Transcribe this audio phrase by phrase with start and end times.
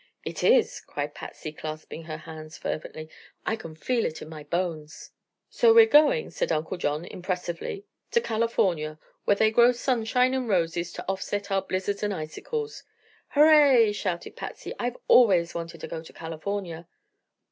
[0.25, 3.07] "It is!" cried Patsy, clasping her hands fervently.
[3.45, 5.11] "I can feel it in my bones."
[5.47, 10.91] "So we're going," said Uncle John, impressively, "to California where they grow sunshine and roses
[10.93, 12.81] to offset our blizzards and icicles."
[13.35, 14.73] "Hurray!" shouted Patsy.
[14.79, 16.87] "I've always wanted to go to California."